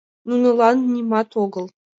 Нунылан 0.27 0.77
нимат 0.93 1.29
огыл... 1.43 1.65